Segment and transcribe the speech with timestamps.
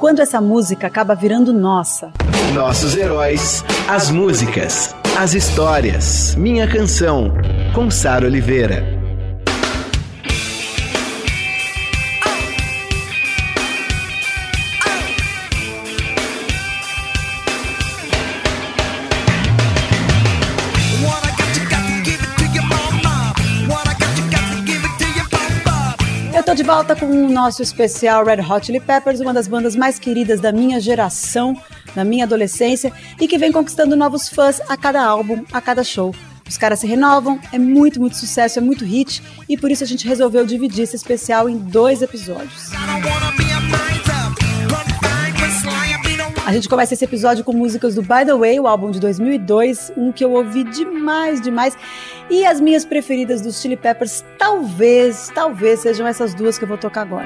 [0.00, 2.10] Quando essa música acaba virando nossa?
[2.54, 6.34] Nossos heróis, as músicas, as histórias.
[6.36, 7.30] Minha canção,
[7.74, 8.99] com Sara Oliveira.
[26.80, 30.50] Volta com o nosso especial Red Hot Chili Peppers, uma das bandas mais queridas da
[30.50, 31.54] minha geração,
[31.94, 32.90] da minha adolescência,
[33.20, 36.14] e que vem conquistando novos fãs a cada álbum, a cada show.
[36.48, 39.86] Os caras se renovam, é muito, muito sucesso, é muito hit, e por isso a
[39.86, 42.70] gente resolveu dividir esse especial em dois episódios.
[46.50, 49.92] A gente começa esse episódio com músicas do By the Way, o álbum de 2002,
[49.96, 51.78] um que eu ouvi demais, demais.
[52.28, 56.76] E as minhas preferidas dos Chili Peppers, talvez, talvez sejam essas duas que eu vou
[56.76, 57.24] tocar agora.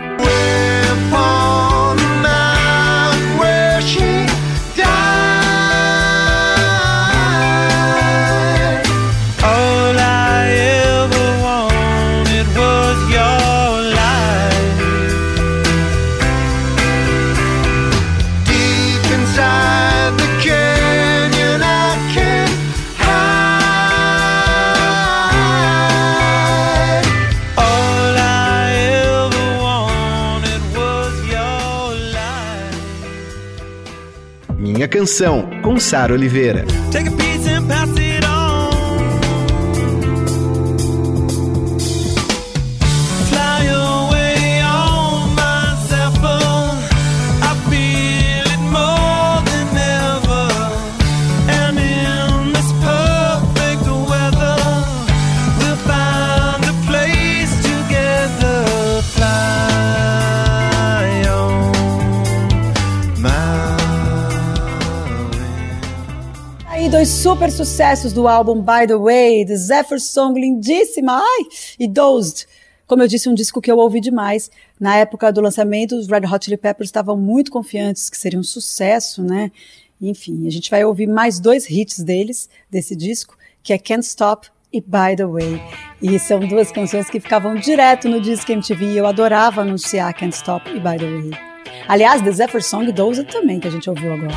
[34.88, 36.64] Canção, com Sara Oliveira.
[67.04, 71.44] Dois super sucessos do álbum By the Way, The Zephyr Song, lindíssima, ai,
[71.78, 72.46] e Dozed.
[72.86, 74.50] Como eu disse, um disco que eu ouvi demais.
[74.80, 78.42] Na época do lançamento, os Red Hot Chili Peppers estavam muito confiantes que seria um
[78.42, 79.50] sucesso, né?
[80.00, 84.48] Enfim, a gente vai ouvir mais dois hits deles, desse disco, que é Can't Stop
[84.72, 85.60] e By the Way.
[86.00, 90.34] E são duas canções que ficavam direto no disco MTV e eu adorava anunciar Can't
[90.34, 91.54] Stop e By the Way.
[91.86, 94.32] Aliás, The Zephyr Song Dozed também, que a gente ouviu agora.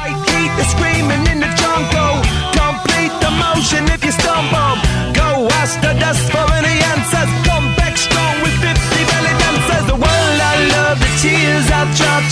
[3.45, 4.75] Motion if you stumble.
[5.13, 5.47] Go
[5.81, 7.29] the dust for any answers.
[7.47, 8.73] Come back strong with 50
[9.09, 9.85] belly dancers.
[9.91, 11.83] The world I love, the tears I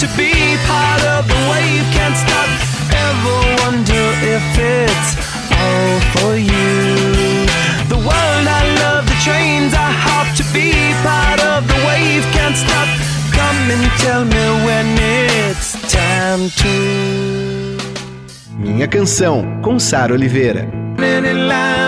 [0.02, 0.32] to be
[0.68, 2.50] part of the wave can't stop.
[3.06, 4.06] Ever wonder
[4.36, 5.10] if it's
[5.52, 7.48] all for you?
[7.94, 10.72] The world I love, the trains I hop to be
[11.04, 12.90] part of the wave can't stop.
[13.32, 17.06] Come and tell me when it's time to.
[18.58, 20.85] Minha canção com Sara Oliveira.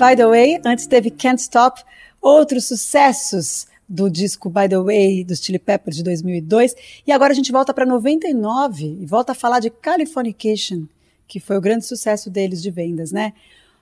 [0.00, 1.82] By the Way, antes teve Can't Stop,
[2.22, 6.74] outros sucessos do disco By the Way dos Chili Peppers de 2002,
[7.06, 10.84] e agora a gente volta para 99 e volta a falar de Californication,
[11.28, 13.34] que foi o grande sucesso deles de vendas, né?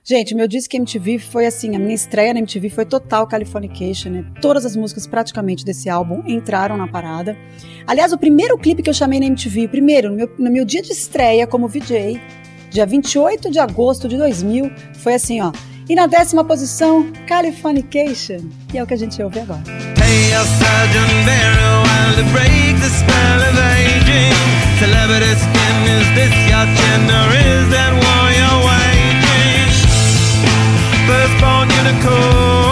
[0.03, 4.33] Gente, meu disco MTV foi assim, a minha estreia na MTV foi total Californication, né?
[4.43, 7.37] Todas as músicas praticamente desse álbum entraram na parada.
[7.87, 10.83] Aliás, o primeiro clipe que eu chamei na MTV, primeiro, no meu, no meu dia
[10.83, 12.21] de estreia como VJ,
[12.71, 15.53] dia 28 de agosto de 2000, foi assim, ó.
[15.89, 18.41] E na décima posição, Californication.
[18.75, 19.63] E é o que a gente ouve agora.
[19.97, 20.35] Hey,
[31.07, 32.68] Firstborn unicorn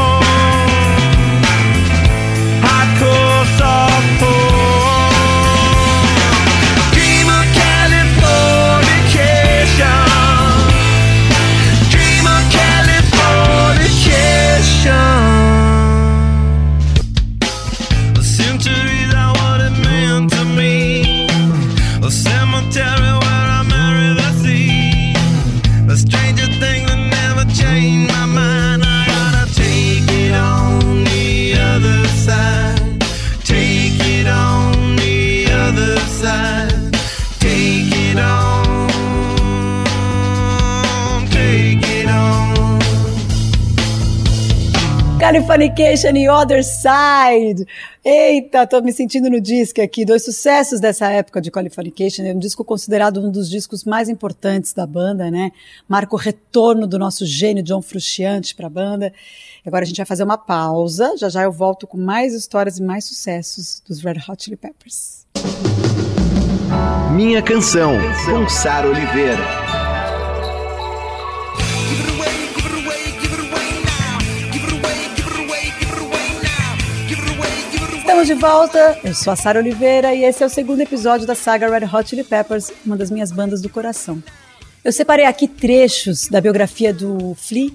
[45.56, 47.66] Californication e Other Side.
[48.04, 50.04] Eita, tô me sentindo no disco aqui.
[50.04, 52.24] Dois sucessos dessa época de Californication.
[52.24, 55.50] É um disco considerado um dos discos mais importantes da banda, né?
[55.88, 59.10] Marca o retorno do nosso gênio John Frusciante a banda.
[59.64, 61.16] Agora a gente vai fazer uma pausa.
[61.16, 65.24] Já já eu volto com mais histórias e mais sucessos dos Red Hot Chili Peppers.
[67.14, 67.94] Minha canção,
[68.26, 68.46] com
[68.84, 69.85] Oliveira.
[78.16, 81.34] Estamos de volta, eu sou a Sara Oliveira e esse é o segundo episódio da
[81.34, 84.22] saga Red Hot Chili Peppers, uma das minhas bandas do coração.
[84.82, 87.72] Eu separei aqui trechos da biografia do Flea,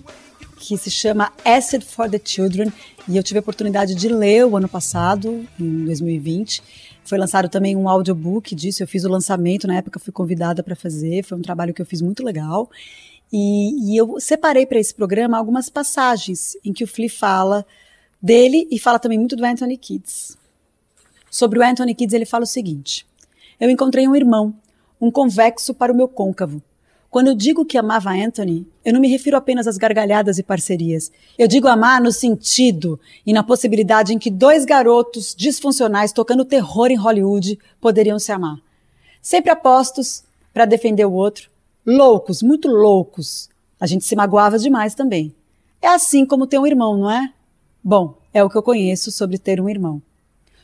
[0.58, 2.74] que se chama Acid for the Children,
[3.08, 6.64] e eu tive a oportunidade de ler o ano passado, em 2020.
[7.04, 10.76] Foi lançado também um audiobook disso, eu fiz o lançamento, na época fui convidada para
[10.76, 12.68] fazer, foi um trabalho que eu fiz muito legal.
[13.32, 17.64] E, e eu separei para esse programa algumas passagens em que o Flea fala
[18.22, 20.38] dele e fala também muito do Anthony Kids.
[21.30, 23.06] Sobre o Anthony Kids, ele fala o seguinte:
[23.60, 24.54] Eu encontrei um irmão,
[25.00, 26.62] um convexo para o meu côncavo.
[27.10, 31.12] Quando eu digo que amava Anthony, eu não me refiro apenas às gargalhadas e parcerias.
[31.38, 36.90] Eu digo amar no sentido e na possibilidade em que dois garotos disfuncionais tocando terror
[36.90, 38.58] em Hollywood poderiam se amar.
[39.22, 40.24] Sempre apostos
[40.54, 41.50] para defender o outro,
[41.86, 43.50] loucos, muito loucos.
[43.78, 45.36] A gente se magoava demais também.
[45.82, 47.34] É assim como ter um irmão, não é?
[47.84, 50.02] Bom, é o que eu conheço sobre ter um irmão.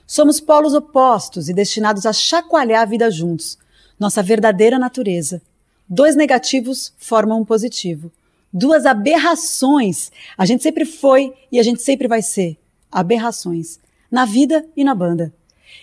[0.06, 3.58] Somos polos opostos e destinados a chacoalhar a vida juntos.
[4.00, 5.42] Nossa verdadeira natureza.
[5.90, 8.12] Dois negativos formam um positivo.
[8.54, 10.12] Duas aberrações.
[10.38, 12.56] A gente sempre foi e a gente sempre vai ser.
[12.92, 13.80] Aberrações.
[14.12, 15.34] Na vida e na banda.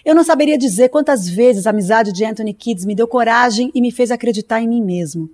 [0.04, 3.80] Eu não saberia dizer quantas vezes a amizade de Anthony Kids me deu coragem e
[3.80, 5.28] me fez acreditar em mim mesmo.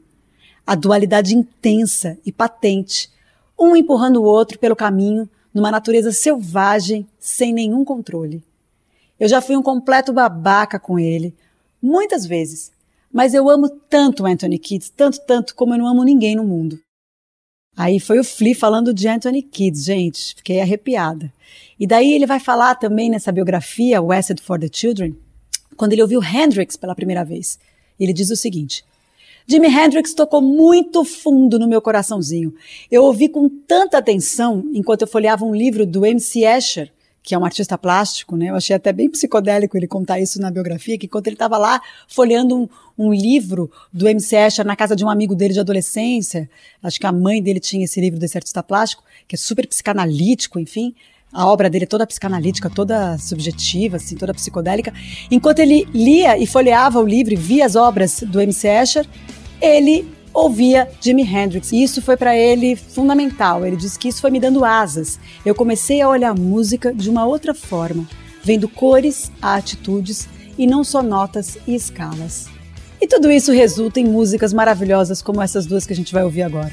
[0.67, 3.11] A dualidade intensa e patente,
[3.58, 8.43] um empurrando o outro pelo caminho, numa natureza selvagem, sem nenhum controle.
[9.19, 11.35] Eu já fui um completo babaca com ele,
[11.82, 12.73] muitas vezes,
[13.12, 16.81] mas eu amo tanto Anthony Kids, tanto, tanto como eu não amo ninguém no mundo.
[17.76, 21.32] Aí foi o Flea falando de Anthony Kids, gente, fiquei arrepiada.
[21.79, 25.17] E daí ele vai falar também nessa biografia, Wested for the Children,
[25.76, 27.58] quando ele ouviu Hendrix pela primeira vez.
[27.99, 28.85] Ele diz o seguinte:
[29.50, 32.55] Jimi Hendrix tocou muito fundo no meu coraçãozinho.
[32.88, 36.44] Eu ouvi com tanta atenção enquanto eu folheava um livro do M.C.
[36.47, 38.50] Escher, que é um artista plástico, né?
[38.50, 41.82] Eu achei até bem psicodélico ele contar isso na biografia, que enquanto ele estava lá
[42.06, 44.37] folheando um, um, livro do M.C.
[44.37, 46.49] Escher na casa de um amigo dele de adolescência,
[46.81, 50.61] acho que a mãe dele tinha esse livro desse artista plástico, que é super psicanalítico,
[50.61, 50.94] enfim,
[51.32, 54.94] a obra dele é toda psicanalítica, toda subjetiva, assim, toda psicodélica.
[55.29, 58.69] Enquanto ele lia e folheava o livro e via as obras do M.C.
[58.69, 59.06] Escher,
[59.61, 61.73] ele ouvia Jimi Hendrix.
[61.73, 63.67] E isso foi para ele fundamental.
[63.67, 65.19] Ele disse que isso foi me dando asas.
[65.44, 68.08] Eu comecei a olhar a música de uma outra forma,
[68.43, 72.49] vendo cores, atitudes e não só notas e escalas.
[73.01, 76.43] E tudo isso resulta em músicas maravilhosas como essas duas que a gente vai ouvir
[76.43, 76.73] agora.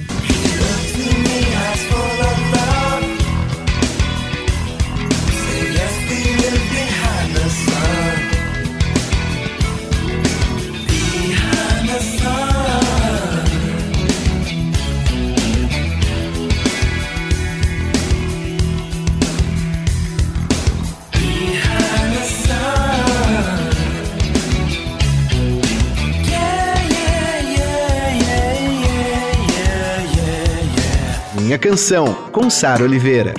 [31.57, 33.33] Canção, com Sara Oliveira.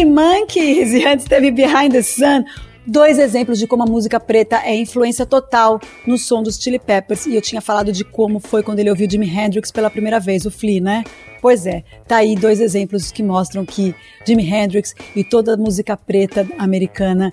[0.00, 2.44] Funky Monkeys e antes teve Behind the Sun.
[2.86, 7.26] Dois exemplos de como a música preta é influência total no som dos Chili Peppers.
[7.26, 10.46] E eu tinha falado de como foi quando ele ouviu Jimi Hendrix pela primeira vez,
[10.46, 11.04] o Flea, né?
[11.42, 13.94] Pois é, tá aí dois exemplos que mostram que
[14.26, 17.32] Jimi Hendrix e toda a música preta americana,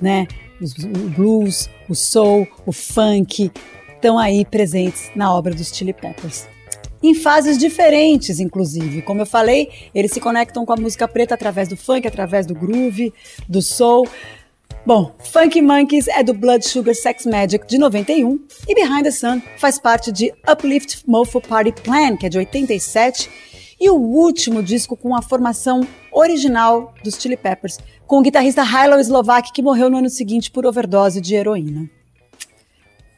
[0.00, 0.26] né?
[0.60, 3.50] O blues, o soul, o funk,
[3.94, 6.46] estão aí presentes na obra dos Chili Peppers
[7.02, 9.02] em fases diferentes, inclusive.
[9.02, 12.54] Como eu falei, eles se conectam com a música preta através do funk, através do
[12.54, 13.12] groove,
[13.48, 14.06] do soul.
[14.84, 19.40] Bom, Funky Monkeys é do Blood Sugar Sex Magic de 91 e Behind the Sun
[19.56, 23.30] faz parte de Uplift Mofo Party Plan, que é de 87,
[23.80, 29.00] e o último disco com a formação original dos Chili Peppers, com o guitarrista Hilo
[29.00, 32.01] Slovak, que morreu no ano seguinte por overdose de heroína.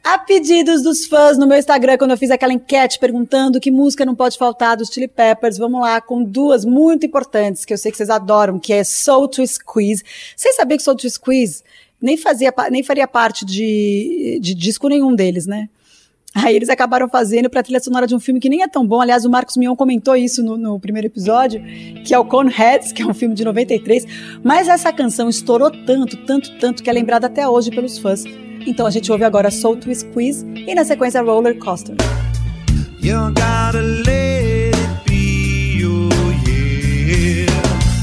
[0.05, 4.05] A pedidos dos fãs no meu Instagram, quando eu fiz aquela enquete perguntando que música
[4.05, 7.89] não pode faltar dos Chili Peppers, vamos lá com duas muito importantes que eu sei
[7.89, 10.03] que vocês adoram, que é Soul to Squeeze.
[10.37, 11.63] Vocês sabiam que Soul to Squeeze
[11.99, 15.67] nem, fazia, nem faria parte de, de disco nenhum deles, né?
[16.35, 19.01] Aí eles acabaram fazendo para trilha sonora de um filme que nem é tão bom.
[19.01, 21.63] Aliás, o Marcos Mion comentou isso no, no, primeiro episódio,
[22.05, 24.05] que é o Coneheads, que é um filme de 93.
[24.43, 28.23] Mas essa canção estourou tanto, tanto, tanto, que é lembrada até hoje pelos fãs.
[28.65, 31.95] Então a gente ouve agora Soul to Squeeze e na sequência Roller Coaster.
[33.01, 36.09] You gotta let it be, oh
[36.47, 37.51] yeah.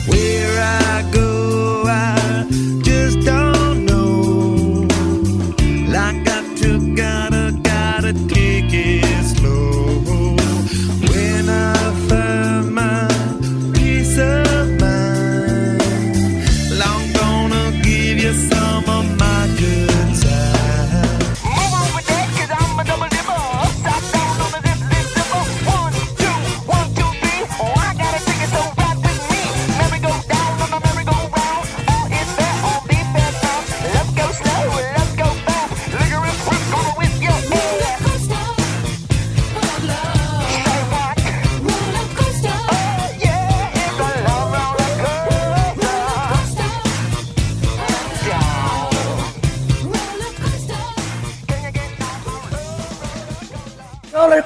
[0.06, 2.44] Where I go, I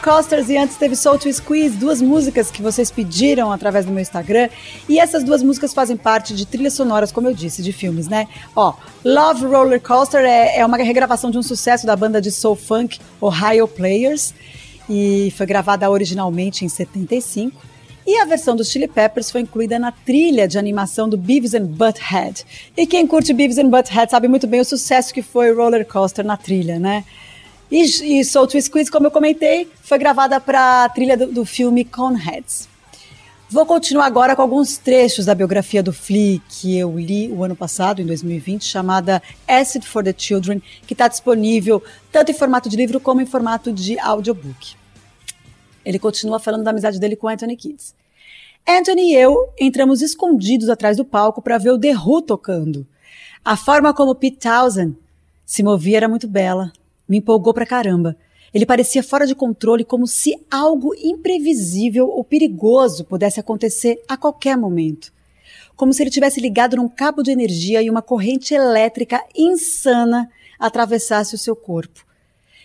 [0.06, 4.00] Coasters e antes teve Soul to Squeeze, duas músicas que vocês pediram através do meu
[4.00, 4.48] Instagram.
[4.88, 8.28] E essas duas músicas fazem parte de trilhas sonoras, como eu disse, de filmes, né?
[8.54, 12.54] Ó, Love Roller Coaster é, é uma regravação de um sucesso da banda de soul
[12.54, 14.32] funk Ohio Players
[14.88, 17.60] e foi gravada originalmente em 75.
[18.06, 21.64] E a versão dos Chili Peppers foi incluída na trilha de animação do Beavis and
[21.64, 22.44] Butthead.
[22.76, 26.24] E quem curte Beavis and Butthead sabe muito bem o sucesso que foi Roller Coaster
[26.24, 27.02] na trilha, né?
[27.70, 27.82] E,
[28.20, 31.84] e Soul to Squeeze, como eu comentei, foi gravada para a trilha do, do filme
[31.84, 32.68] Coneheads.
[33.48, 37.54] Vou continuar agora com alguns trechos da biografia do Flea que eu li o ano
[37.54, 42.76] passado, em 2020, chamada Acid for the Children, que está disponível tanto em formato de
[42.76, 44.74] livro como em formato de audiobook.
[45.84, 47.94] Ele continua falando da amizade dele com Anthony Kids.
[48.66, 52.84] Anthony e eu entramos escondidos atrás do palco para ver o The Who tocando.
[53.44, 54.96] A forma como Pete Townsend
[55.44, 56.72] se movia era muito bela,
[57.08, 58.16] me empolgou pra caramba.
[58.52, 64.56] Ele parecia fora de controle, como se algo imprevisível ou perigoso pudesse acontecer a qualquer
[64.56, 65.12] momento.
[65.76, 71.34] Como se ele tivesse ligado num cabo de energia e uma corrente elétrica insana atravessasse
[71.34, 72.04] o seu corpo.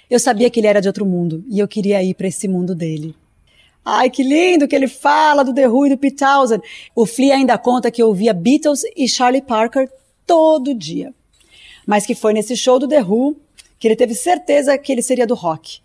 [0.10, 2.74] Eu sabia que ele era de outro mundo e eu queria ir para esse mundo
[2.74, 3.16] dele.
[3.84, 6.64] Ai, que lindo que ele fala do The Who e do Pete Townsend.
[6.96, 9.90] O Flea ainda conta que ouvia Beatles e Charlie Parker
[10.26, 11.14] todo dia.
[11.86, 13.36] Mas que foi nesse show do The Who
[13.82, 15.80] que ele teve certeza que ele seria do rock.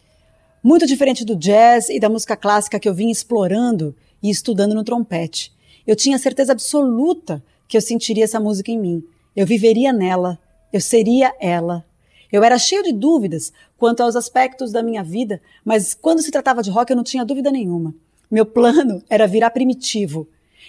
[0.62, 4.84] Muito diferente do jazz e da música clássica que eu vinha explorando e estudando no
[4.84, 5.50] trompete.
[5.86, 9.02] Eu tinha certeza absoluta que eu sentiria essa música em mim.
[9.34, 10.38] Eu viveria nela.
[10.70, 11.86] Eu seria ela.
[12.30, 16.62] Eu era cheio de dúvidas quanto aos aspectos da minha vida, mas quando se tratava
[16.62, 17.94] de rock eu não tinha dúvida nenhuma.
[18.30, 20.28] Meu plano era virar primitivo.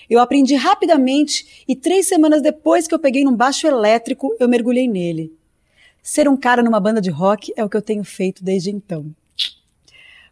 [0.10, 4.88] Eu aprendi rapidamente e três semanas depois que eu peguei num baixo elétrico, eu mergulhei
[4.88, 5.37] nele.
[6.10, 9.14] Ser um cara numa banda de rock é o que eu tenho feito desde então.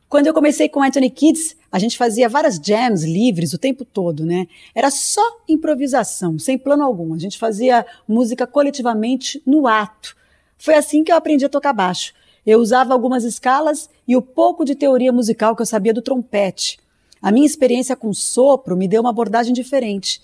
[0.07, 4.25] Quando eu comecei com Anthony Kids, a gente fazia várias jams livres o tempo todo,
[4.25, 4.47] né?
[4.73, 7.13] Era só improvisação, sem plano algum.
[7.13, 10.15] A gente fazia música coletivamente no ato.
[10.57, 12.13] Foi assim que eu aprendi a tocar baixo.
[12.45, 16.79] Eu usava algumas escalas e o pouco de teoria musical que eu sabia do trompete.
[17.21, 20.21] A minha experiência com sopro me deu uma abordagem diferente.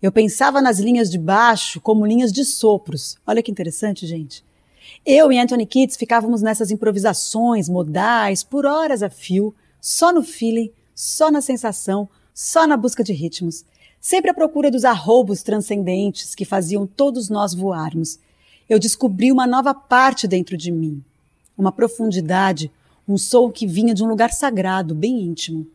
[0.00, 3.18] Eu pensava nas linhas de baixo como linhas de sopros.
[3.26, 4.45] Olha que interessante, gente.
[5.04, 10.70] Eu e Anthony Kids ficávamos nessas improvisações modais por horas a fio, só no feeling,
[10.94, 13.64] só na sensação, só na busca de ritmos,
[14.00, 18.18] sempre à procura dos arroubos transcendentes que faziam todos nós voarmos.
[18.68, 21.02] Eu descobri uma nova parte dentro de mim,
[21.56, 22.70] uma profundidade,
[23.08, 25.66] um som que vinha de um lugar sagrado, bem íntimo.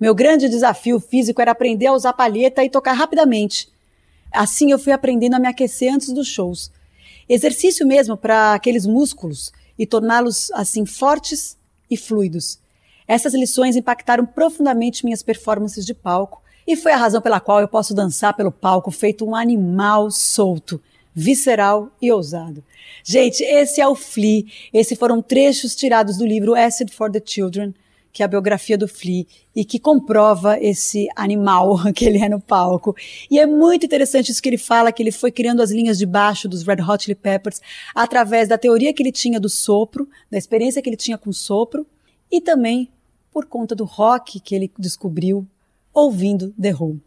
[0.00, 3.68] Meu grande desafio físico era aprender a usar palheta e tocar rapidamente.
[4.32, 6.72] Assim eu fui aprendendo a me aquecer antes dos shows
[7.28, 11.56] Exercício mesmo para aqueles músculos e torná-los assim fortes
[11.90, 12.58] e fluidos.
[13.06, 17.68] Essas lições impactaram profundamente minhas performances de palco e foi a razão pela qual eu
[17.68, 20.80] posso dançar pelo palco feito um animal solto,
[21.14, 22.64] visceral e ousado.
[23.02, 24.44] Gente, esse é o Flea.
[24.72, 27.74] Esses foram trechos tirados do livro Acid for the Children,
[28.14, 32.40] que é a biografia do Flea e que comprova esse animal que ele é no
[32.40, 32.94] palco.
[33.28, 36.06] E é muito interessante isso que ele fala, que ele foi criando as linhas de
[36.06, 37.60] baixo dos Red Hot Chili Peppers
[37.92, 41.84] através da teoria que ele tinha do sopro, da experiência que ele tinha com sopro
[42.30, 42.88] e também
[43.32, 45.44] por conta do rock que ele descobriu
[45.92, 47.00] ouvindo The Who.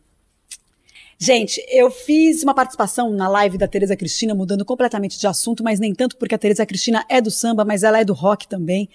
[1.19, 5.79] Gente, eu fiz uma participação na live da Tereza Cristina, mudando completamente de assunto, mas
[5.79, 8.87] nem tanto porque a Tereza Cristina é do samba, mas ela é do rock também.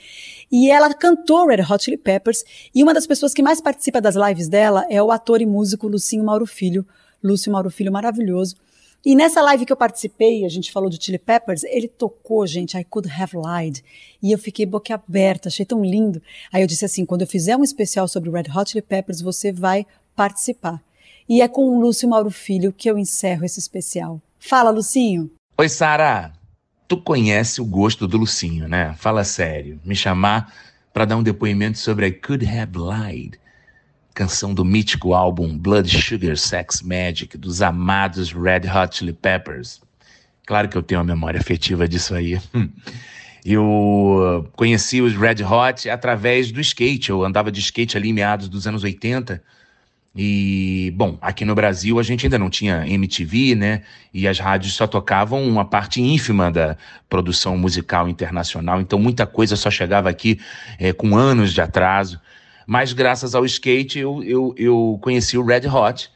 [0.50, 4.14] E ela cantou Red Hot Chili Peppers, e uma das pessoas que mais participa das
[4.14, 6.86] lives dela é o ator e músico Lucinho Mauro Filho.
[7.20, 8.54] Lúcio Mauro Filho maravilhoso.
[9.04, 12.78] E nessa live que eu participei, a gente falou do Chili Peppers, ele tocou, gente,
[12.78, 13.82] I Could Have Lied.
[14.22, 16.22] E eu fiquei boquiaberta, achei tão lindo.
[16.52, 19.50] Aí eu disse assim, quando eu fizer um especial sobre Red Hot Chili Peppers, você
[19.50, 20.80] vai participar.
[21.32, 24.20] E é com o Lúcio Mauro Filho que eu encerro esse especial.
[24.38, 25.30] Fala, Lucinho.
[25.56, 26.30] Oi, Sara.
[26.86, 28.94] Tu conhece o gosto do Lucinho, né?
[28.98, 29.80] Fala sério.
[29.82, 30.52] Me chamar
[30.92, 33.40] para dar um depoimento sobre I Could Have Lied,
[34.12, 39.80] canção do mítico álbum Blood Sugar Sex Magic dos amados Red Hot Chili Peppers.
[40.44, 42.38] Claro que eu tenho uma memória afetiva disso aí.
[43.42, 47.10] Eu conheci os Red Hot através do skate.
[47.10, 49.42] Eu andava de skate ali em meados dos anos 80
[50.14, 53.82] e, bom, aqui no Brasil a gente ainda não tinha MTV, né?
[54.12, 56.76] E as rádios só tocavam uma parte ínfima da
[57.08, 60.38] produção musical internacional, então muita coisa só chegava aqui
[60.78, 62.20] é, com anos de atraso.
[62.66, 66.10] Mas graças ao skate eu, eu, eu conheci o Red Hot,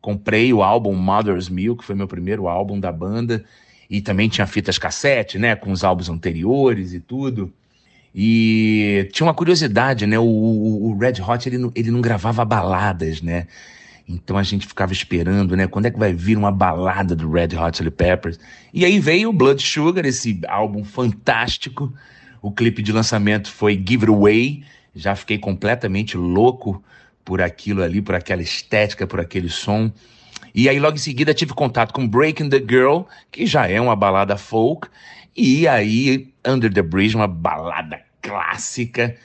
[0.00, 3.44] comprei o álbum Mother's Milk, que foi meu primeiro álbum da banda,
[3.88, 5.54] e também tinha fitas cassete, né?
[5.54, 7.52] Com os álbuns anteriores e tudo.
[8.14, 10.18] E tinha uma curiosidade, né?
[10.18, 13.46] O, o, o Red Hot ele, ele não gravava baladas, né?
[14.08, 15.66] Então a gente ficava esperando, né?
[15.66, 18.38] Quando é que vai vir uma balada do Red Hot Chili Peppers?
[18.72, 21.92] E aí veio o Blood Sugar, esse álbum fantástico.
[22.42, 24.64] O clipe de lançamento foi Give It Away.
[24.94, 26.82] Já fiquei completamente louco
[27.24, 29.90] por aquilo ali, por aquela estética, por aquele som.
[30.54, 33.96] E aí logo em seguida tive contato com Breaking the Girl, que já é uma
[33.96, 34.88] balada folk.
[35.36, 39.16] E aí, Under the Bridge, uma balada clássica.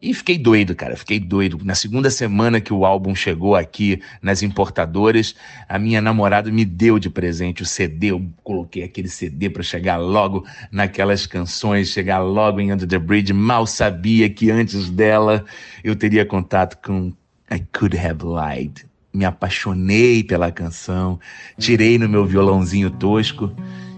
[0.00, 1.58] E fiquei doido, cara, fiquei doido.
[1.64, 5.34] Na segunda semana que o álbum chegou aqui nas importadoras,
[5.66, 8.08] a minha namorada me deu de presente o CD.
[8.08, 13.32] Eu coloquei aquele CD para chegar logo naquelas canções, chegar logo em Under the Bridge.
[13.32, 15.42] Mal sabia que antes dela
[15.82, 17.10] eu teria contato com
[17.50, 18.84] I Could Have Lied.
[19.10, 21.18] Me apaixonei pela canção,
[21.58, 23.54] tirei no meu violãozinho tosco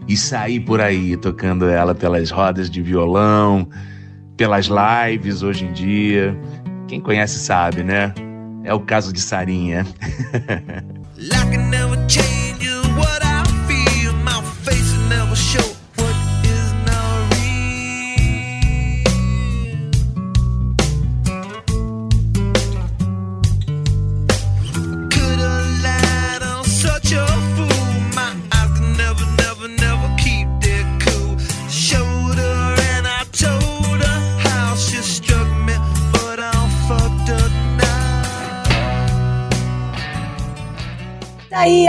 [0.09, 3.69] e sair por aí tocando ela pelas rodas de violão,
[4.37, 6.39] pelas lives hoje em dia.
[6.87, 8.15] Quem conhece sabe, né?
[8.63, 9.87] É o caso de Sarinha.
[11.17, 12.26] aí,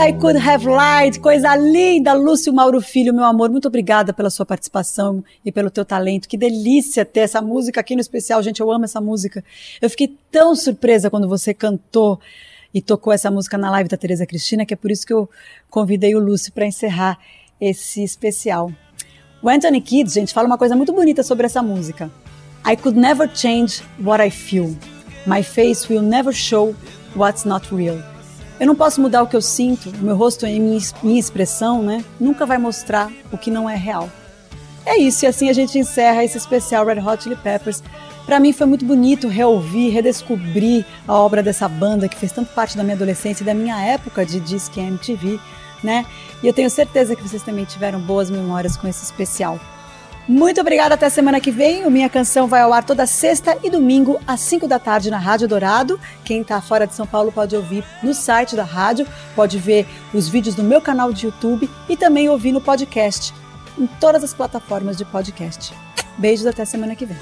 [0.07, 2.13] I Could Have Lied, coisa linda.
[2.13, 6.29] Lúcio Mauro Filho, meu amor, muito obrigada pela sua participação e pelo teu talento.
[6.29, 9.43] Que delícia ter essa música aqui no especial, gente, eu amo essa música.
[9.81, 12.21] Eu fiquei tão surpresa quando você cantou
[12.73, 15.29] e tocou essa música na live da Tereza Cristina, que é por isso que eu
[15.69, 17.19] convidei o Lúcio para encerrar
[17.59, 18.71] esse especial.
[19.41, 22.09] O Anthony Kidd, gente, fala uma coisa muito bonita sobre essa música.
[22.65, 24.73] I could never change what I feel.
[25.25, 26.73] My face will never show
[27.13, 28.01] what's not real.
[28.59, 31.83] Eu não posso mudar o que eu sinto, o meu rosto e minha, minha expressão,
[31.83, 32.03] né?
[32.19, 34.09] Nunca vai mostrar o que não é real.
[34.85, 37.83] É isso, e assim a gente encerra esse especial Red Hot Chili Peppers.
[38.25, 42.75] Para mim foi muito bonito reouvir, redescobrir a obra dessa banda que fez tanto parte
[42.75, 45.39] da minha adolescência e da minha época de Disque MTV,
[45.83, 46.05] né?
[46.41, 49.59] E eu tenho certeza que vocês também tiveram boas memórias com esse especial.
[50.27, 51.85] Muito obrigada, até semana que vem.
[51.85, 55.17] O Minha Canção vai ao ar toda sexta e domingo, às 5 da tarde, na
[55.17, 55.97] Rádio Dourado.
[56.25, 60.27] Quem está fora de São Paulo pode ouvir no site da rádio, pode ver os
[60.27, 63.33] vídeos no meu canal de YouTube e também ouvir no podcast,
[63.79, 65.73] em todas as plataformas de podcast.
[66.17, 67.17] Beijos, até semana que vem.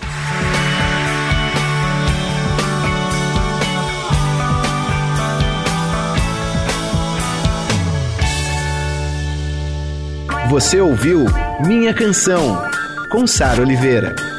[10.50, 11.26] Você ouviu
[11.68, 12.75] Minha Canção
[13.10, 14.35] com Sara Oliveira.